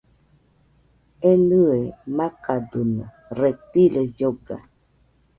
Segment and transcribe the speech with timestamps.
[1.29, 1.77] Enɨe
[2.17, 3.05] makadɨno,
[3.39, 4.57] reptiles lloga